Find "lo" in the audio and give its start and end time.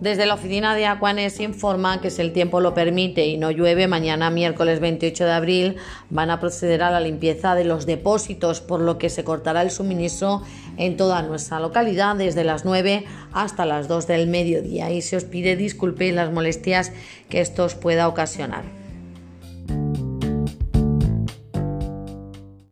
2.62-2.72, 8.80-8.96